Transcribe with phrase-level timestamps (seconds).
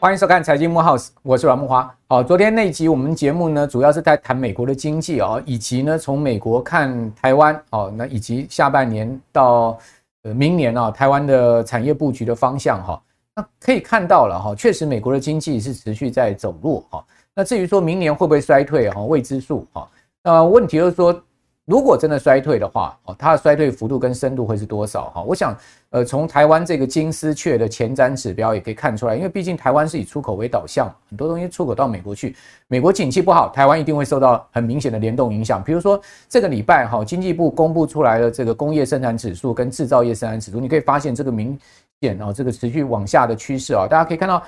[0.00, 1.90] 欢迎收看《财经慕 House》，我是阮木花。
[2.08, 9.78] 好，昨天那集我们节目呢，主要是在谈美国的经济哦，以及呢从美国看台湾哦，那以及下半年到
[10.24, 13.02] 呃明年啊，台湾的产业布局的方向哈。
[13.34, 17.02] 那可以看到了哈，确实美国的经济是持续在走弱哈。
[17.34, 19.88] 那至于说明年会不会衰退哈，未知数哈。
[20.22, 21.18] 那问题就是说。
[21.66, 25.10] 如果真的衰退的话，哦，它的衰退幅度跟深度会是多少？
[25.14, 25.56] 哈，我想，
[25.88, 32.36] 呃，从台湾这个金丝雀的前瞻指标也可以看出来，因为毕竟台湾是以出口为导向，很多东西出口到美国去，
[32.68, 35.64] 美国景气不好，台湾一定会受到很明显的联动影响。
[35.64, 35.98] 比如说
[36.28, 41.58] 这个礼拜，哈，经济部公布出来的这个工业生产指数跟制造业生产指数，你可以发现这个明
[42.02, 44.42] 显哦，这个持续往下的趋势啊，大家可以看到。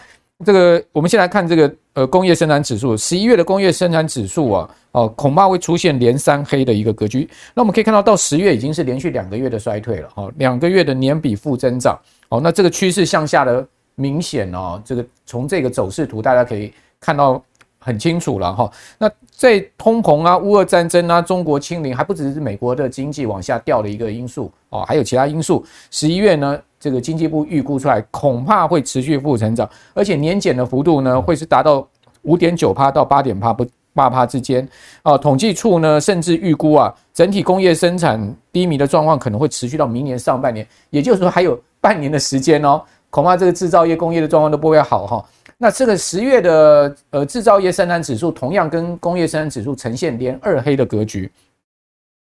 [0.45, 7.27] 这个，我们先来看这个呃工业生产指数，十一月的工业生产指数啊，哦，恐怕会出现连三黑的一个格局。
[7.55, 11.99] 那我们可以看到，到十月已经是连续两个月的衰退了，哦，两个月的年比负增长，
[12.29, 16.71] 哦，那这个趋势向下的明显哦，这个从这个走势图大家可以
[17.01, 17.43] 看到
[17.79, 18.71] 很清楚了哈。
[18.99, 25.65] 那在通膨啊、乌俄战争啊、中国清零，还不只是美国的经济往下掉的一个因素哦，还有其他因素。
[25.91, 26.61] 十一月呢？
[26.79, 31.87] 这个经济部预估出来，恐怕会持续负成长，而且年减的幅度呢，会是达到
[32.23, 34.69] 五点九趴到八点趴不八趴之间
[35.03, 35.17] 啊。
[35.17, 38.21] 统计处呢，甚至预估啊，整体工业生产
[38.53, 42.83] 低迷的状况可能会持续到明年上半年，也就是说还有半年的时间哦。
[43.09, 45.25] 恐怕这个制造业工业的状况都不会好哈。
[45.57, 51.31] 那这个十月的呃制造业生产指数，同样跟工业生产指数呈现连二黑的格局。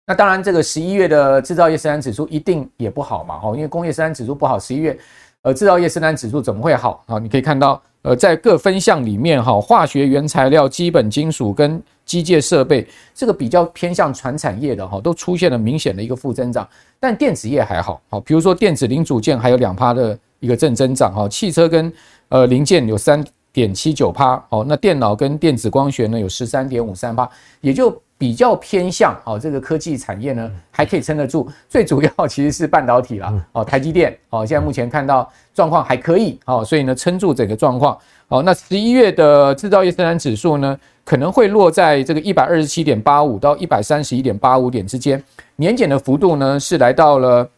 [0.09, 4.97] 那当然，这个十一月的制造业生产指数一定也不好嘛，哈，因为工业生产指数不好，十一月，
[5.43, 7.19] 呃，制造业生产指数怎么会好啊？
[7.19, 16.67] 你可以看到，呃，在各分项里面，哈，化学原材料、基本金属跟机械设备，这个比较偏向传产业的，哈，都出现了明显的一个负增长，
[16.99, 21.93] 但电子业还好，好，比如说电子零组件还有两趴的一个正增长，哈，汽车跟
[22.30, 27.30] 呃零件有三点七九趴，哦，那电脑跟电子光学呢有十三点五三趴，
[27.61, 28.02] 也就。
[28.20, 38.43] 比较偏向哦，这个科技产业呢还可以撑得住，最主要其实是半导体啦哦，台积电哦，现在目前看到状况还可以哦，所以呢撑住整个状况哦。
[38.43, 45.23] 那十一月的制造业生产指数呢可能会落在这个一百二十七点八五到一百三十一点八五点之间，
[45.55, 47.49] 年减的幅度呢是来到了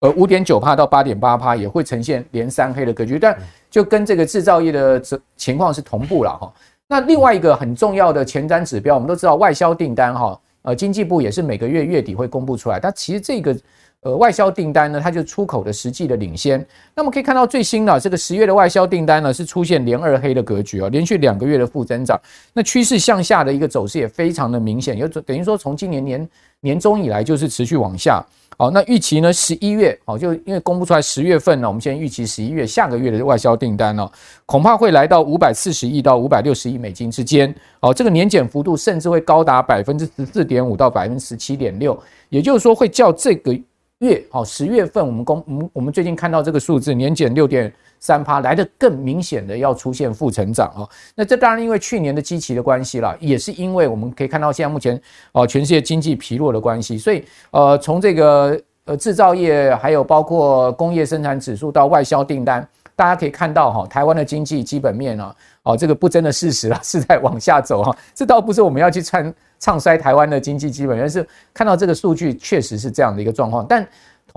[0.00, 3.36] 呃五点九帕到八点八帕，也会呈现连三黑的格局，但
[3.70, 6.52] 就跟这个制造业的这情况是同步了哈。
[6.86, 12.80] 那另外一个很重要的前瞻指标，我们都知道外销订单哈，呃，经济部也是每个月月底会公布出来。
[12.80, 13.54] 它其实这个
[14.00, 16.64] 呃外销订单呢，它就出口的实际的领先。
[16.94, 22.18] 那么可以看到最新的这个十月的外销订单呢，是出现连二黑的格局啊，连续两个月的负增长。
[22.54, 26.28] 那趋势向下的一个走势也非常的明显，有等于说从今年年
[26.60, 28.24] 年中以来就是持续往下。
[28.60, 29.32] 好，那预期呢？
[29.32, 34.10] 十一月，好，就因为公布出来十月份呢，我们现在预期十一月下个月的外销订单呢，
[34.46, 37.54] 恐怕会来到五百四十亿到五百六十亿美金之间。
[37.78, 41.96] 好，这个年减幅度甚至会高达百分之十四点五到百分之十七点六，
[42.30, 43.56] 也就是说会较这个
[44.00, 47.72] 月，哦，十月份我们公，我们我们最近看到这个数字年减六点。
[48.00, 55.00] 三趴来的更明显的要出现负成长啊，那这当然因为去年的基期的关系啦，也是因为我们可以看到现在目前
[55.32, 73.86] 哦全世界经济疲弱的关系，所以呃从这个呃制造业还有包括工业生产指数到外销订单，大家可以看到哈，台湾的经济基本面啊，哦这个不争的事实啊是在往下走哈，这倒不是我们要去唱唱衰台湾的经济基本面，而是看到这个数据确实是这样的一个状况，但。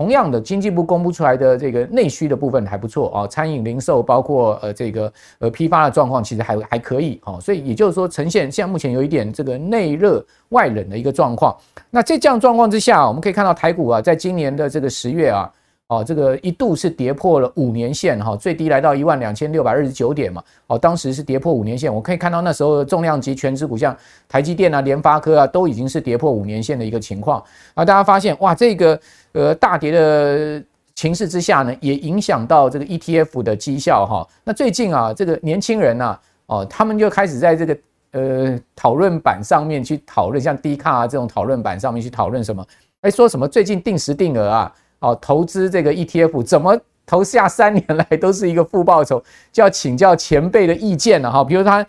[0.02, 11.56] 同样的，经济部公布出来的这个内需的部分还不错啊，餐饮零售包括呃这个呃批发的状况其实还还可以啊，所以也就是说呈现现在目前有一点这个内热外冷的一个状况。
[11.88, 15.48] 那在这样状况之下，我们可以看到台股啊，在今年的这个十月啊。
[15.92, 20.42] 哦，这个一度是跌破了五年线哈，最低来到一万两千六百二十九点嘛。
[20.68, 23.94] 哦，当时是跌破五年线，我可以看到那时候重量级权值股像
[24.26, 27.44] 台积电啊、联发科啊，都已经是跌破五年线的一个情况。
[27.74, 28.98] 啊，大家发现哇，这个
[29.32, 30.62] 呃大跌的
[30.94, 34.26] 情势之下呢，也影响到这个 ETF 的绩效哈。
[34.44, 37.78] 那最近啊，这个年轻人呐，哦，他们就开始在这个
[38.12, 42.64] 呃讨论板上面去讨论，像 D 卡啊这种讨论板上面去讨论什么？
[43.02, 44.72] 哎，说什么最近定时定额啊？
[45.02, 49.22] 哦，投资这个 ETF 怎么投下三年来都是一个负报酬，
[49.52, 51.42] 就要请教前辈的意见了哈。
[51.42, 51.84] 比如他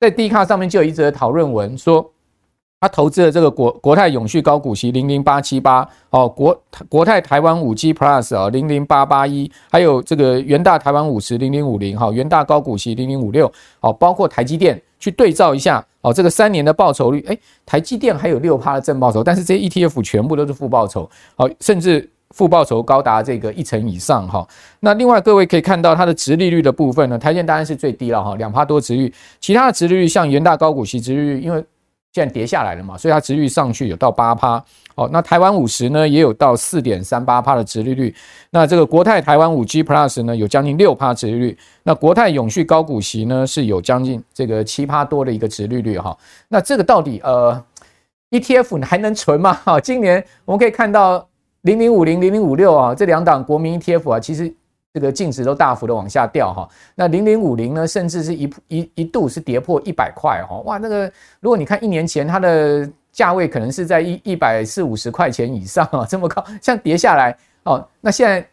[0.00, 2.08] 在 Dcard 上面就有一则讨论文说，
[2.80, 13.50] 他投资了这个国国泰永续高股息零零八七八哦，国国泰台湾五 G Plus 啊零零八八一，还有这个元大台湾五十零零五零哈，元大高股息零零五六
[13.80, 17.36] 哦，包括台积电去对照一下哦，这个三年的报酬率，哎，
[17.66, 22.08] 台积电还有六趴的正报酬，但是这些 ETF 全部都是负报酬，好，甚至。
[22.34, 24.44] 负报酬高达这个一成以上哈，
[24.80, 31.64] 那另外各位可以看到它的殖利率的部分呢，台建当然是最低了哈，两趴多殖率，其他的殖利率像元大高股息殖率，因为
[32.12, 34.60] 现在跌下来了嘛，所以它殖率上去有到八趴，
[34.96, 38.12] 哦，那台湾五十呢也有到四点三八趴的殖利率，
[38.50, 47.64] 那这个国泰台湾五 G Plus 呢有将近六趴殖利率，那国泰永续高股息呢是有将近这个七趴多的一个殖利率哈，那这个到底呃
[48.32, 49.52] ETF 还能存吗？
[49.64, 51.24] 哈，今年我们可以看到。
[51.64, 54.50] 零零五零零零五六啊，这两档国民 ETF 啊，其实
[54.94, 56.66] 这个净值都大幅的往下掉哈。
[56.94, 60.56] 那零零五零呢，甚至是一一一度是跌破一百块哈。
[60.64, 68.46] 哇，那个如果你看一年前它的价位可能是在一一百四五十块钱以上啊，这么高，像跌下来哦，那现在。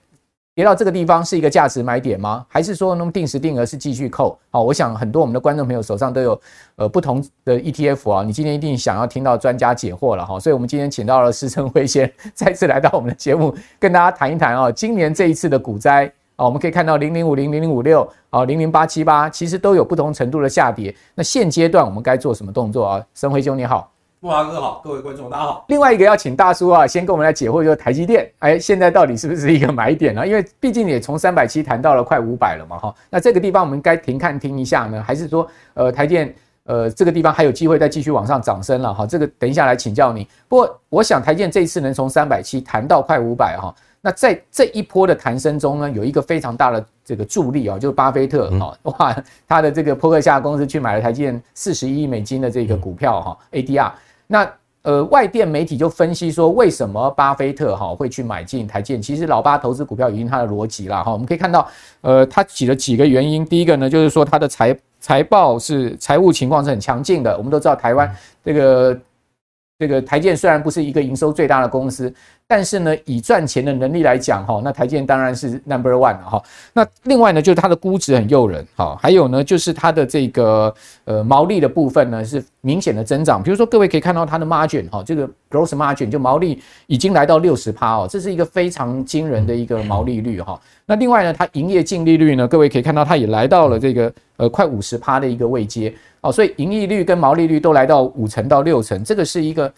[0.61, 2.45] 跌到这个地方是一个价值买点吗？
[2.47, 4.37] 还是说那么定时定额是继续扣？
[4.51, 6.39] 好，我想很多我们的观众朋友手上都有
[6.75, 16.05] 呃不同的 ETF 啊，你今天一定想要听到专家解惑了哈，所以我们今天请到了施升辉先再次来到我们的节目，跟大家谈一谈啊，今年这一次的股灾
[16.35, 20.95] 啊，我们可以看到零零五零、零零五六啊、零零八七八，其实都有不同程度的下跌。
[21.15, 23.03] 那现阶段我们该做什么动作啊？
[23.15, 23.91] 升辉兄你好。
[24.23, 25.65] 慕驊哥好，各位观众大家好。
[25.69, 30.27] 另外一个要请大叔啊，先跟我们来解惑，就是台积电，哎，现在到底是不是一个买点呢？
[30.27, 32.94] 因为毕竟也从三百七谈到了快五百了嘛，哈。
[33.09, 36.31] 那这个地方我们该停看听一下呢，还是说，呃，台电，
[36.65, 39.07] 呃，这个地方还有机会再继续往上涨升了哈？
[39.07, 40.27] 这个等一下来请教你。
[40.47, 53.91] 不过我想台电这一次能从三百七谈到快五百哈，那在这一波的弹升中呢，有一个非常大的这个助力啊，就是巴菲特哈，哇，他的这个波克夏公司去买了台积电四十一亿美金的这个股票哈，ADR。
[54.31, 54.50] 那
[54.83, 59.00] 呃，外电媒体就分析说，为什么巴菲特哈会去买进台建？
[59.01, 61.12] 其实老巴投资股票已经他的逻辑了哈。
[61.12, 61.68] 我们可以看到，
[62.00, 63.45] 呃，他举了几个原因。
[63.45, 67.38] 第一个呢，就是说他的财财报是财务情况是很强劲的。
[67.38, 68.10] 我们都知道台湾
[68.44, 69.00] 这个
[69.78, 72.12] 这个台建虽然不是一个营收最大的公司。
[72.53, 76.44] 但是呢，以赚钱的能力来讲，哈，那台积电当然是 number one 了，哈。
[76.74, 78.94] 那另外呢，就是它的估值很诱人，哈。
[79.01, 80.75] 还有呢，就是它的这个
[81.06, 83.42] 呃毛利的部分呢是明显的增长。
[83.42, 90.59] 比如说，各位可以看到它的 margin，哈，这个 gross margin 就毛利已经来到六十趴哦，这是一个非常惊人的一个毛利率，哈。
[90.86, 99.71] 那另外呢，它营业净利率呢，各位可以看到它也来到了这个呃快五十趴的一个位阶，哦，所以盈利率跟毛利率都来到五成到六成，这个是一个。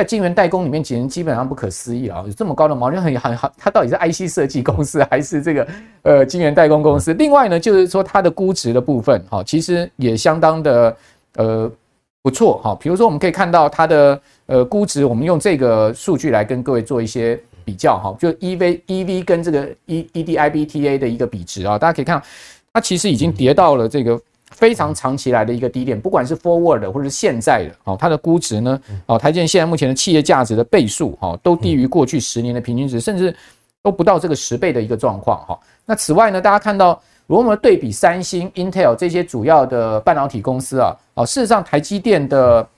[0.00, 2.24] 在晶圆代工里面，简直基本上不可思议啊！
[2.26, 3.52] 有这么高的毛利，很很好。
[3.58, 5.68] 它到底是 IC 设计公司还是这个
[6.00, 7.12] 呃晶圆代工公司？
[7.12, 10.96] 另外呢，就是说它的估值的部分，哈，其实也相当的
[11.36, 11.70] 呃
[12.22, 12.74] 不错哈。
[12.80, 22.22] 比如说，我们可以看到它的呃估值，我们用这个数据来跟各位做一些比较哈，就 EV EV 跟这个 E EBITDA 的一个比值啊，大家可以看，
[22.72, 24.18] 它其实已经跌到了这个。
[24.60, 33.34] 非常长期来的一个低点，不管是 forward 的或者是现在的，哦，它的估值呢，哦，台积电现在目前的企业价值的倍数，哦，都低于过去十年的平均值，甚至
[33.82, 35.58] 都不到这个十倍的一个状况，哈。
[35.86, 42.68] 那此外呢，大家看到，如果我们对比三星、Intel 这些主要的半导体公司啊，哦，事实上台积电的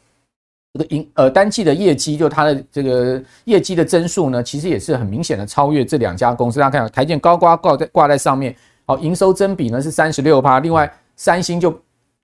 [0.74, 6.60] 这个营呃单季的业绩，就它的这个业绩的增速呢，其实也是很明显的超越这两家公司。
[6.60, 8.54] 大家看，台积电高挂挂在挂在上面，
[8.86, 10.88] 哦，营收增比呢是三十六趴，另外。
[11.22, 11.72] 三星就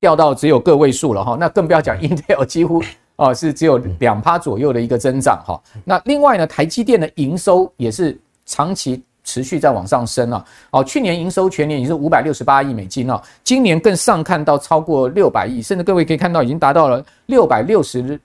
[0.01, 2.83] 掉到只有个位数了哈，那更不要讲 Intel 几乎
[3.15, 5.63] 哦是只有两趴左右的一个增长哈。
[5.85, 10.45] 那另外呢，台积电的营收也是长期持续在往上升啊。
[10.73, 18.21] 哦，去年营收全年也是五百六十八亿美金哦，今年更上看到超过六百亿，甚至各位可以看到已经达到了六百六十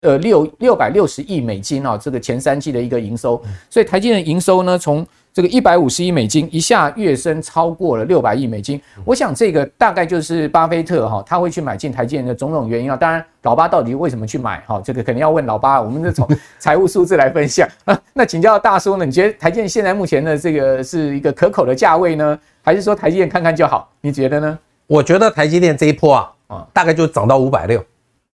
[0.00, 3.42] 呃六六百六十亿美金哦，这个前三季的一个营收。
[3.68, 12.96] 所以台积电的营收呢，从这个一百五十亿美金一下跃升超过了六百亿美金，我想这个大概就是巴菲特哈他会去买进台积电的种种原因啊。
[12.96, 14.80] 当然，老八到底为什么去买哈？
[14.82, 15.82] 这个肯定要问老八。
[15.82, 16.26] 我们是从
[16.58, 18.00] 财务数字来分享啊。
[18.14, 19.04] 那请教大叔呢？
[19.04, 23.92] 你觉得台积电现在目前的这个是一个可口的价位呢，还是说台积电看看就好？
[24.00, 24.58] 你觉得呢？
[24.86, 27.84] 我觉得台积电这一波啊啊，大概就涨到五百六，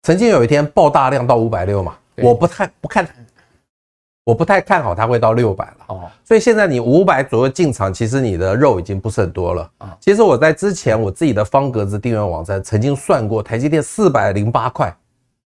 [0.04, 3.04] 曾经有一天爆大量到五百六嘛，我不太不看。
[4.24, 9.96] 我不太看好它会到六百了哦，所以现在你五百左右进场，其实你的肉已经不是很多了啊。
[10.00, 14.94] 其实我在之前我自己的方格子订阅网站曾经算过，台积电四百零八块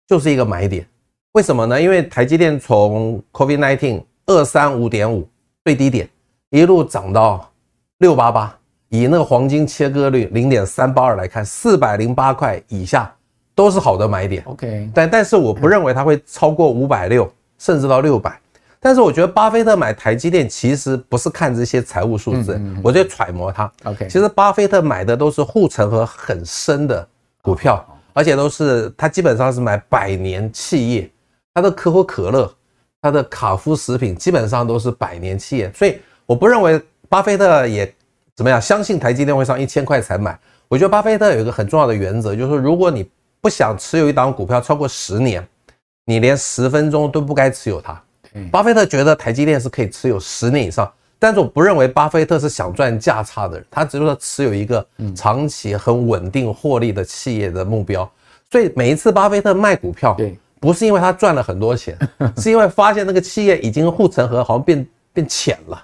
[0.07, 0.85] 就是一个买点。
[1.31, 1.81] 为什么呢？
[1.81, 5.27] 因为台积电从 COVID-19 二三五点五
[5.63, 6.07] 最低点
[6.51, 7.49] 一路涨到
[7.97, 8.55] 六八八，
[8.89, 13.11] 以那个黄金切割率零点三八二来看，四百零八块以下
[13.55, 14.43] 都是好的买点。
[14.45, 18.39] OK，但但是我不认为它会超过五百六，甚至到六百。
[18.79, 23.69] 但是我觉得巴菲特买台积电其实不是看这些财务数字，我就揣摩他。
[23.83, 27.05] OK，其实巴菲特买的都是护城河很深的
[27.41, 31.11] 股票啊，而且都是他基本上是买百年企业，
[31.53, 32.49] 他的可口可乐、
[33.01, 37.93] 他的卡夫食品基本上都是百年企业，所以我不认为巴菲特也
[38.33, 40.39] 怎么样，相信台积电会上一千块才买。
[40.69, 43.09] 我觉得巴菲特有一个很重要的原则，就是说如果你
[43.41, 45.45] 不想持有一档股票超过十年，
[46.05, 48.01] 你连十分钟都不该持有它。
[48.51, 50.91] 巴菲特觉得台积电是可以持有十年以上。
[51.21, 58.09] 但是我不认为巴菲特是想赚价差的人，他只是说持有一个长期很稳定获利的企业的目标。
[58.49, 61.97] 所以每一次巴菲特卖股票，对不是因为他赚了很多钱，
[62.37, 65.83] 是因为发现那个企业已经护城河好像变变浅了，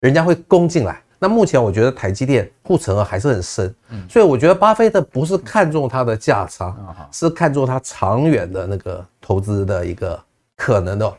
[0.00, 1.00] 人家会攻进来。
[1.18, 3.74] 那目前我觉得台积电护城河还是很深，
[4.06, 6.76] 所以我觉得巴菲特不是看中它的价差，
[7.10, 10.22] 是看中它长远的那个投资的一个
[10.56, 11.14] 可能的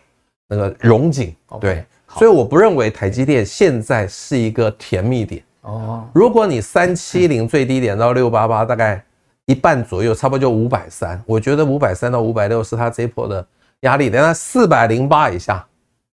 [0.48, 1.86] 那个荣景，对。
[2.08, 6.08] 所以我不认为台积电现在是一个甜蜜点哦。
[6.14, 9.04] 如果你三七零最低点到六八八，大概
[9.48, 11.22] 一半左右，差不多就五百三。
[11.26, 13.46] 我觉得五百三到五百六是它这一波的
[13.82, 14.10] 压力。
[14.10, 15.66] 等它四百零八以下，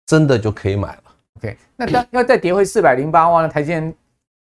[0.05, 1.03] 真的就可以买了。
[1.39, 3.93] OK，那当要再跌回四百零八万，那台积电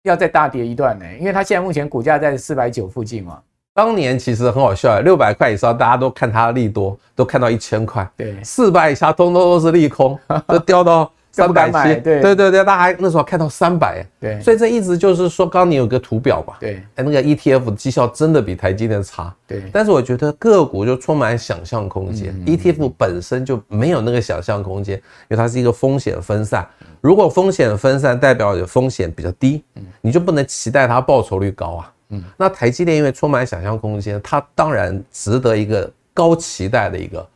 [0.02, 1.06] 要再大跌一段呢？
[1.18, 3.40] 因为它现在目前股价在四百九附近嘛。
[3.74, 8.08] 当年其实很好笑，六百块以上大家都看它利多，都看到一千块。
[8.16, 11.10] 对，四百以下通通都是利空， 都掉到。
[11.32, 12.20] 三百七，对。
[12.20, 26.66] 对对对，大家那时候看到三百，对，所以这一直就是说，刚刚你有个图表嘛，对，哎，那个 ETF 的绩效真的比台积电差，对，但是我觉得个股就充满想象空间，ETF 本身就没有那个想象空间，因为它是一个风险分散，
[27.00, 29.62] 如果风险分散代表有风险比较低，
[30.00, 37.26] 你就不能期待它报酬率高啊，嗯，那台积电因为充满想象空间，它当然值得一个高期待的一个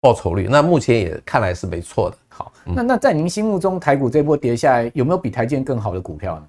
[0.00, 2.16] 报酬率，那目前也看来是没错的。
[2.28, 6.42] 好，那那在您心目中，台股这波跌下来，有没有比台积电更好的股票呢？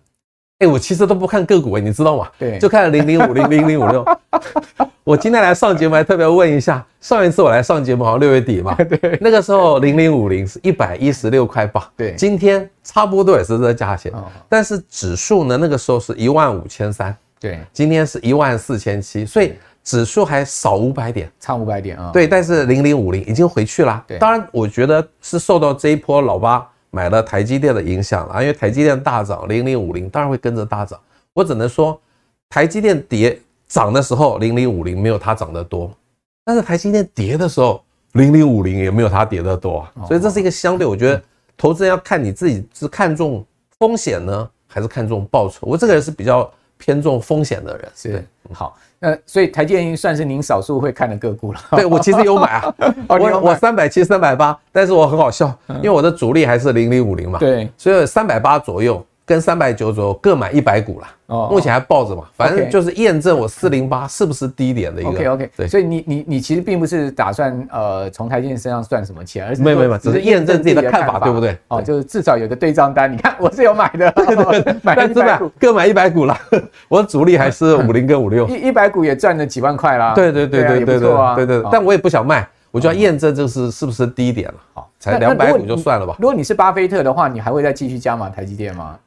[0.60, 2.30] 哎，我其实都不看个股哎，你知道吗？
[2.38, 4.06] 对，就看零零五零零零五六。
[5.06, 14.14] 我今天来上节目还特别问一下，上一次我来上节目好像六月底嘛， 对，那个时候零零五零是一百一十六块八，对，今天差不多也是这个价钱，
[14.48, 19.53] 但是指数呢，那个时候是一万五千三，对，今天是一万四千七，所以。
[19.81, 22.12] 指数还少五百点，差五百点啊。
[22.13, 24.03] 对，但是零零五零已经回去了。
[24.05, 31.00] 对，当然我觉得是受到这一波老八买了台积电的影响了，因为台积电大涨，零零五零当然会跟着大涨。
[31.34, 32.00] 我只能说，
[32.50, 35.89] 台积电跌涨的时候，零零五零没有它涨得多；
[36.46, 39.88] 但是台积电跌的时候，零零五零也没有它跌得多。
[40.08, 41.19] 所以这是一个相对，我觉得
[41.58, 43.43] 投资人要看你自己是看重
[43.79, 45.62] 风险呢，还是看重报酬。
[45.62, 47.88] 我这个人是比较偏重风险的人。
[47.95, 48.75] 是，好。
[49.01, 51.59] 那，所以台积电算是您少数会看的个股了。
[51.71, 52.75] 对，我其实有买啊，
[53.07, 57.39] 我我三百七、三百八，但是我很好笑，因为我的主力还是零零五零嘛。
[57.39, 59.05] 对，所以三百八左右。
[59.29, 65.12] 跟三百九左右各买一百股了，哦，目前还抱着嘛，反正就是验证我四零八是不是低点的一个。
[65.12, 71.55] OK OK，对，所以你你你其实并不是打算呃从台积电身上赚什么钱，而是没有没有，只是验证自己的看法，对不对？
[71.67, 74.12] 哦，就是至少有个对账单，你看 我是有买的，
[74.81, 76.36] 买一百股，各买一百股了，
[76.89, 80.15] 我的主力还是五零跟五六，一一百股也赚了几万块啦。
[80.15, 84.55] 对对对对对对对对，但我也不想卖，我就要验证这是是不是低点了。
[84.74, 86.15] 好，才两百股就算了吧。
[86.17, 88.98] 如果你是巴菲特的话，你还会再继续加码台积电吗？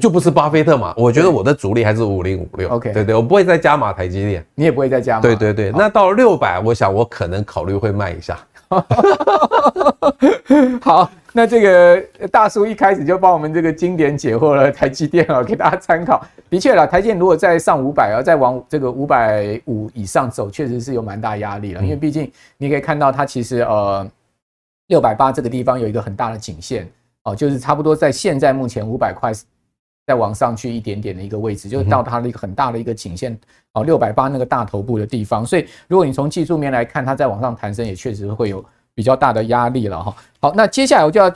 [0.00, 0.94] 就不是巴菲特嘛？
[0.96, 2.68] 我觉得我的主力还是五零五六。
[2.68, 5.22] OK，对对，我不会再加码台积电，你也不会再加码。
[5.22, 8.38] 对对对，那到六百，我想我可能考虑会卖一下。
[10.80, 12.00] 好，那这个
[12.30, 16.24] 大叔一开始就帮我们这个经典解惑了台积电啊，给大家参考。
[16.48, 21.82] 的确啦，台积电如果再上五百，然后再往这个五百五以上走，确实是有蛮大压力了。
[21.82, 24.06] 因为毕竟你可以看到它其实呃
[24.86, 26.88] 六百八这个地方有一个很大的颈线
[27.24, 29.32] 哦，就是差不多在现在目前五百块。
[30.08, 33.38] 再往上去一点点的一个位置，就是到它的一个很大的一个颈线
[33.74, 35.44] 哦，六百八那个大头部的地方。
[35.44, 40.16] 所以，如果你从技术面来看，它再往上弹升，也确实会有比较大的压力了哈。
[40.40, 41.30] 好，那接下来我就要，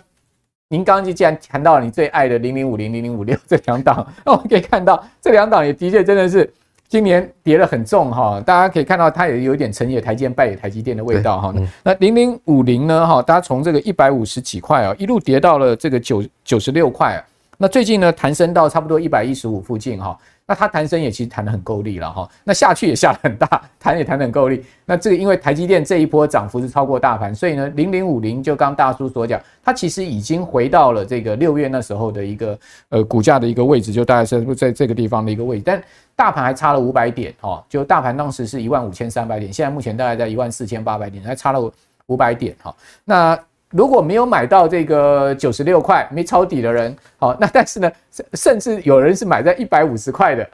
[0.71, 6.51] 您刚刚既然谈到了你最爱的零零五零、零零五六这两档， 那我们可以看到这两档也的确真的是
[6.89, 8.41] 今年跌得很重哈。
[8.41, 11.55] 大家可以看到它也有一点成也台积电败也台积电的味道哈。
[11.83, 17.21] 那零零五零呢哈，大家从这个一百五十几块啊，一路跌到了这个九九十六块啊。
[17.63, 23.47] 那最近呢，弹升到差不多一百一十五附近哈，那它弹升也其实弹得很够力了哈，那下去也下得很大，
[23.79, 24.65] 弹也弹得很够力。
[24.85, 35.81] 那这个因为台积电这一波涨幅是超过大盘，所以呢，零零五零就刚大叔所讲，它其实已经回到了这个六月那时候的一个呃股价的一个位置，就大概是在这个地方的一个位置，但
[36.17, 41.73] 大盘还差了五百点哈，就大盘当时是一万五千三百点，现在目前大概在一万四千八百点，还差了
[42.07, 43.39] 五百点哈，那。
[43.73, 50.49] 如果没有买到这个九十六块没抄底的人，好，那但是呢，甚甚至有人是买在一百五十块的，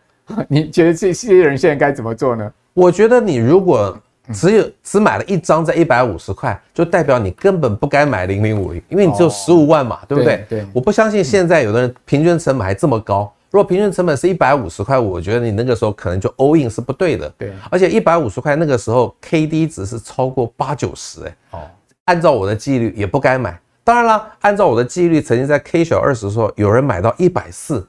[0.49, 2.51] 你觉得这些人现在该怎么做呢？
[2.75, 3.99] 我觉得你如果
[4.33, 10.45] 只有只买了一张在一百五十块，就代表你根本不该买零零五零，因为你只有十五万嘛，对不对？
[10.49, 10.67] 对。
[10.73, 13.33] 我不相信现在有的人平均成本还这么高。
[13.51, 17.29] 如果平均成本是一百五十块，我觉得你那个时候可能就 all in 是不对的。
[17.39, 17.53] 对。
[17.71, 21.37] 而且一百五十块那个时候 K D 值是超过八九十，哎。
[21.53, 21.61] 哦。
[22.09, 23.61] 按照我的纪律也不该买。
[23.85, 27.87] 当然了，按照我的纪律，曾经在 K 小二十的时候，有人买到一百四。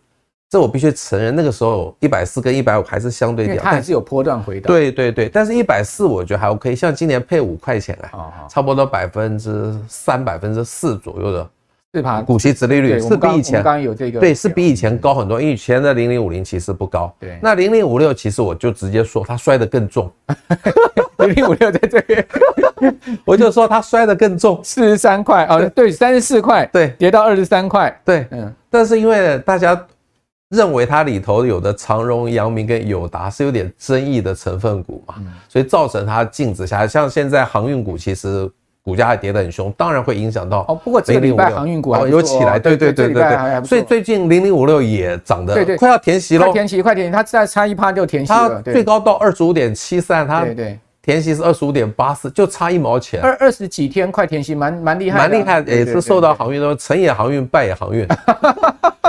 [0.50, 4.68] 这我必须承认，那个时候一百四跟一百五还是相对点，它还是有波段回档。
[4.68, 11.48] 对对对，但是一百四我觉得还 OK，像今年配五块钱啊，差不多百分之三、百分之四左右的
[11.94, 12.22] 是吧？
[12.22, 17.14] 股息殖利率是比以前刚刚有这个对，是比以前高很多，因为以前的零零五零其实不高。
[17.20, 20.12] 对，那零零五六其实我就直接说它摔得更重，
[21.18, 22.26] 零零五六在这边，
[23.26, 29.80] 我就说它摔得更重，四十三块啊，对，三十四块，对，跌到二十三块，对，嗯，但是因为大家。
[30.56, 35.14] 认为它里头有的长荣、阳明跟友达是有点争议的成分股嘛，
[35.48, 36.88] 所以造成它净值下来。
[36.88, 38.50] 像现在航运股其实
[38.90, 40.66] 股价还跌得很凶，当然会影响到。
[40.68, 43.64] 哦，不过这个礼拜航运股还有起来，对对对对对。
[43.64, 48.60] 所以最近零零五六也涨得快要填息了，快填息，快填息，它再差一趴就填息了。
[48.66, 50.80] 它最高到二十五点七三，它对对。
[51.02, 53.22] 填息是二十五点八四，就差一毛钱。
[53.22, 58.08] 二二十几天快填息，蛮蛮厉害，蛮厉害，也是受到航运的成也航运， 败也航运。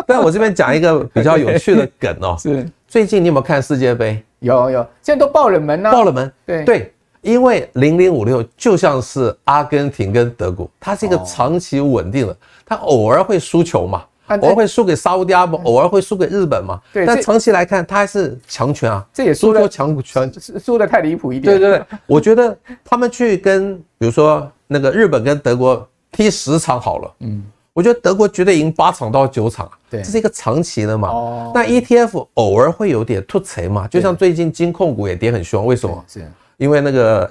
[0.06, 4.22] 但我这边讲一个比较有趣的梗哦， 是最近你有没有看世界杯？
[4.40, 6.32] 有有，现在都爆冷门呢，爆冷门。
[6.46, 14.04] 对对，因为零零五六就像是阿根廷跟德国，它是一个长期稳定的，它偶尔会输球嘛。
[14.28, 16.80] 偶尔会输给沙乌地阿拉伯，偶尔会输给日本嘛？
[16.92, 19.04] 对，但长期来看，它还是强权啊。
[19.12, 20.32] 这也输的强股权，
[20.64, 21.52] 输的太离谱一点。
[21.52, 29.68] 对对对， 我觉得他们去跟比如说那个日本跟德国踢十场好了，嗯，我觉得德国绝对赢八场到九场。
[29.90, 31.08] 对，这是一个长期的嘛。
[31.08, 31.50] 哦。
[31.52, 36.04] 那 ETF 偶尔会有点突锤嘛，就像最近金控股也跌很凶，为什么？
[36.06, 37.28] 是，因为那个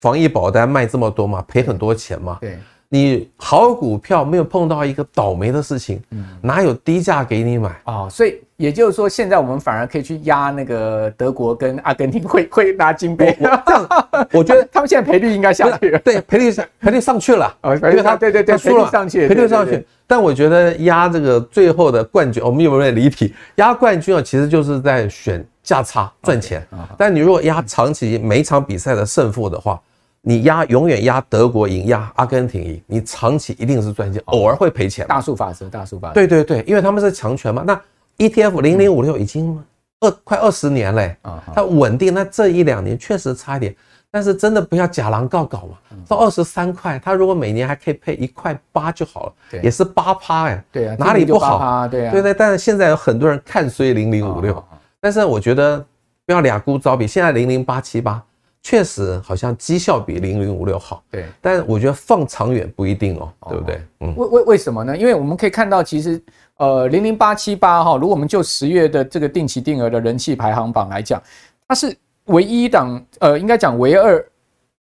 [0.00, 2.36] 防疫保单卖这么多嘛，赔很多钱嘛。
[2.40, 2.58] 对。
[2.88, 6.02] 你好股票没有碰到一个倒霉的事情，
[6.40, 8.08] 哪有低价给你买啊？
[8.08, 13.36] 所以也就是说，现在我们反而可以去压那个德国跟阿根廷会 会拿金杯。
[13.38, 13.88] 这样，
[14.32, 15.98] 我觉得他们现在赔率应该下去了。
[16.00, 19.86] 对，赔率上赔率上去了啊，因为他对对对输了上去，赔率上去。
[20.06, 23.34] 但我觉得压这个最后的冠军，我们有没有离题？
[23.56, 26.66] 压冠军啊，其实就是在选价差赚钱。
[26.96, 29.80] 但你如果压长期每一场比赛的胜负的话。
[30.28, 35.06] 你压永远压德国赢，压阿根廷赢，你长期一定是赚钱，偶尔会赔钱。
[35.06, 36.14] 大数法则，大数法则。
[36.14, 37.62] 对对对，因为他们是强权嘛。
[37.64, 37.80] 那
[38.18, 39.62] ETF 零零五六已经
[40.00, 41.16] 二快二十年嘞，
[41.54, 42.12] 它稳定。
[42.12, 43.74] 那这一两年确实差一点，
[44.10, 45.78] 但是真的不要假狼告搞嘛。
[46.08, 50.64] 到二十三块，它如果每年还可以配一块八就好了，也是八趴哎。
[50.70, 51.88] 对啊，哪里不好？
[51.88, 52.34] 对啊，对对。
[52.34, 54.62] 但是现在有很多人看衰零零五六，
[55.00, 55.84] 但是我觉得
[56.24, 58.22] 不要两股招比，现在零零八七八。
[58.66, 63.80] 确实好像绩效比零零五六好，对，但我觉得放长远不一定哦，对不对？
[64.00, 64.96] 嗯，为为为什么呢？
[64.96, 66.20] 因为我们可以看到，其实
[66.56, 71.22] 呃零零八七八哈，如果我们就十月的这个定期定额的人气排行榜来讲，
[71.68, 74.26] 它是唯一一档呃，应该讲唯二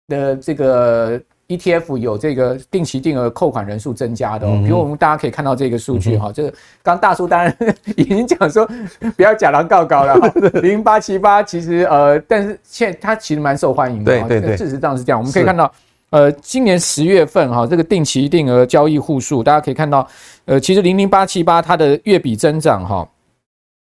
[0.08, 1.20] 的这个。
[1.48, 6.52] ETF 有这个定期定额扣款人数增加的哦，比如我们大家可以看到这个数据哈，这个
[6.82, 7.54] 刚大叔当然
[7.96, 8.68] 已经讲说
[9.16, 10.14] 不要假狼告告了，
[10.62, 15.70] 零八七八其实呃，但是现它其实蛮受欢迎的，对对对，事实上是这样，我们可以看到
[16.10, 20.06] 呃，今年十月份哈，这个定期定额交易户数，大家可以看到
[20.46, 23.06] 呃，其实零零八七八它的月比增长哈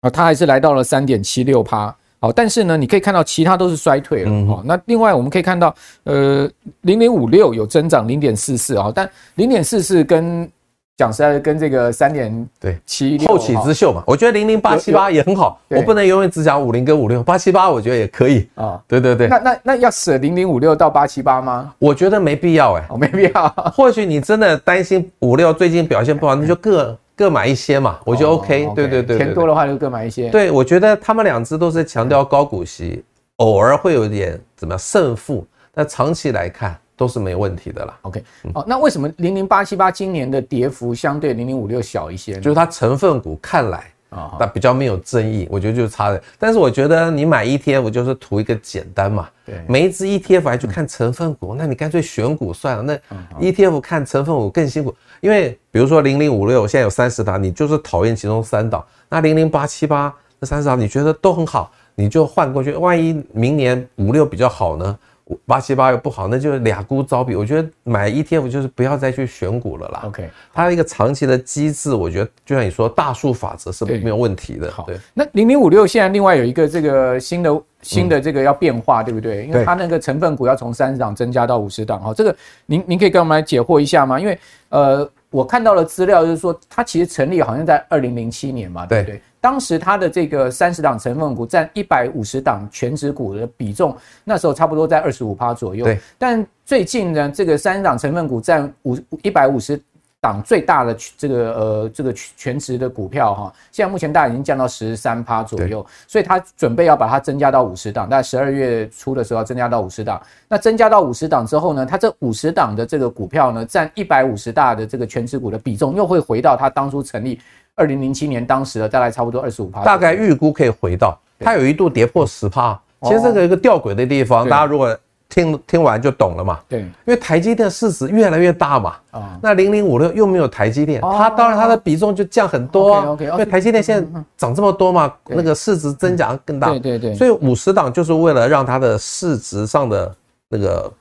[0.02, 1.96] 啊，它还是来到了三点七六趴。
[2.22, 4.32] 好，但是呢，你可以看到其他都是衰退了。
[4.48, 6.48] 哦，那另外我们可以看到，呃，
[6.82, 10.48] 零零五六有增长零点四四啊，但零点四四跟
[10.96, 15.60] 讲实在的，跟这个三点对七后起之秀嘛，我觉得零零八七八也很好。
[15.70, 18.80] 我不能永远只讲五零跟五六，八七八我觉得也可以啊。
[18.88, 21.74] 对对对，那那那要舍零零五六到八七八吗？
[21.80, 23.50] 我觉得没必要哎，没必要。
[23.76, 26.96] 或许你真的担心五六最近表现不好，那就各。
[27.22, 30.28] 各买一些嘛，我觉得 OK，对对对，钱多的话就各买一些。
[30.32, 33.04] 对，我觉得他们两只都是强调高股息，
[33.36, 37.96] 偶尔会有点怎么样胜负，但长期来看都是没问题的啦。
[38.02, 38.24] OK，
[38.56, 42.42] 哦，那为什么零零八七八今年的跌幅相对零零五六小一些呢？
[42.42, 43.84] 就是它成分股看来。
[44.12, 46.22] 啊，那比较没有争议，我觉得就是差的。
[46.38, 52.84] 但是我觉得你买 ETF 就是图一个简单嘛，对，每一只 ETF 还去看成分股，那你干脆选股算了。
[52.84, 53.00] 那
[53.40, 62.74] ETF 看成分股更辛苦，因为比如说零零五六现在有三十档，你就是讨厌其中三档，那零零八七八那三十档你觉得都很好，你就换过去。
[62.74, 65.00] 万一明年五六比较好呢？
[65.46, 67.36] 八七八又不好，那就俩股招比。
[67.36, 70.04] 我觉得买 ETF 就是不要再去选股了啦。
[70.06, 74.70] OK，它一个长期的机制，我觉得就像你说大数法则是没有问题的。
[74.72, 74.98] 好，对。
[75.14, 79.46] 那零零五六现在另外有一个这个新的新的这个要变化，嗯、对不对？
[79.46, 82.02] 因为它那个成分股要从三十档增加到五十档。
[82.02, 84.20] 哈，这个您您可以跟我们来解惑一下吗？
[84.20, 84.38] 因为
[84.70, 89.16] 呃，我看到的资料就是说，它其实成立好像在二零零七年嘛，对不对？
[89.16, 95.84] 对当时它的这个三十档成分股占一百五十档全指股的比重，那时候差不多在二十五趴左右。
[95.84, 96.00] 对。
[96.18, 99.82] 但最近呢，这个三十档成分股占五一百五十
[100.22, 105.84] 档最大的这个呃这个全值的股票哈，现在目前大概已经降到十三趴左右。
[106.08, 110.22] 所以它准备要把它增加到五十档，大概十二月初的时候要增加到五十档。
[110.48, 117.40] 那增加到五十档之后呢，它这五十档的这个股票呢，占一百五十大的这个全值股的比重又会回到它当初成立。
[117.74, 122.80] 二零零七年当时的大概差不多二十五趴，大概预估可以回到，它有一度跌破十趴。
[123.04, 124.96] 其实这个一个吊诡的地方，大家如果
[125.32, 126.60] 听听完就懂了嘛。
[126.68, 128.96] 对，因为台积电市值越来越大嘛。
[129.12, 133.18] 啊，那零零五六又没有台积电，它当然它的比重就降很多啊。
[133.20, 136.70] 因为台积电现在涨这么多嘛，那个市值增长更大。
[136.70, 137.16] 对对对。
[137.16, 140.16] 所以五十档就是为了让它的市值上的
[140.50, 140.92] 那个